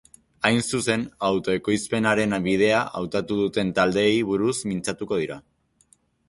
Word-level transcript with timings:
Hain 0.47 0.59
zuzen, 0.75 1.01
autoekoizpenaren 1.27 2.33
bidea 2.47 2.79
hautatu 3.01 3.37
duten 3.43 3.73
taldeei 3.81 4.15
buruz 4.31 4.55
mintzatuko 4.71 5.21
dira. 5.23 5.39